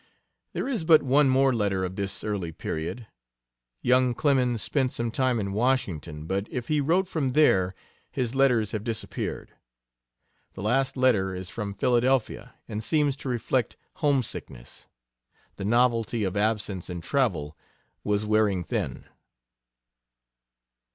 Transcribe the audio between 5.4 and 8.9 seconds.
Washington, but if he wrote from there his letters have